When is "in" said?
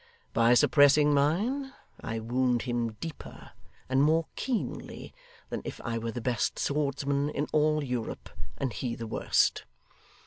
7.29-7.45